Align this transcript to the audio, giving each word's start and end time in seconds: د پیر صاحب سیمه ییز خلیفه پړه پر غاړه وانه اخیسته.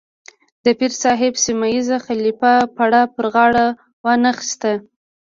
د 0.63 0.65
پیر 0.79 0.91
صاحب 1.03 1.33
سیمه 1.45 1.67
ییز 1.73 1.89
خلیفه 2.05 2.53
پړه 2.75 3.01
پر 3.15 3.25
غاړه 3.33 3.65
وانه 4.03 4.27
اخیسته. 4.33 4.71